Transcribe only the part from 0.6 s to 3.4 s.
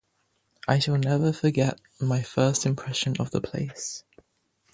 I shall never forget my first impression of the